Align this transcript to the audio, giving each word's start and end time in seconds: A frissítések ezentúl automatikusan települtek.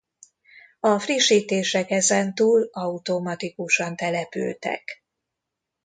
A 0.79 0.99
frissítések 0.99 1.91
ezentúl 1.91 2.67
automatikusan 2.71 3.95
települtek. 3.95 5.03